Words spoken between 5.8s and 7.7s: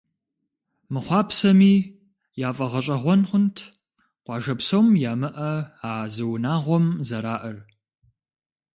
а зы унагъуэм зэраӏэр.